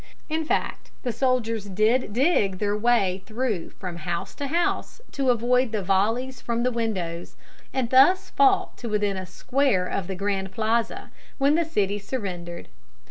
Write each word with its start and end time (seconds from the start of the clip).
In 0.29 0.43
fact, 0.45 0.89
the 1.03 1.11
soldiers 1.11 1.65
did 1.65 2.11
dig 2.11 2.57
their 2.57 2.75
way 2.75 3.21
through 3.27 3.69
from 3.69 3.97
house 3.97 4.33
to 4.33 4.47
house 4.47 4.99
to 5.11 5.29
avoid 5.29 5.71
the 5.71 5.83
volleys 5.83 6.41
from 6.41 6.63
the 6.63 6.71
windows, 6.71 7.35
and 7.71 7.87
thus 7.91 8.31
fought 8.31 8.79
to 8.79 8.89
within 8.89 9.15
a 9.15 9.27
square 9.27 9.85
of 9.85 10.07
the 10.07 10.15
Grand 10.15 10.51
Plaza, 10.51 11.11
when 11.37 11.53
the 11.53 11.63
city 11.65 11.99
surrendered. 11.99 12.67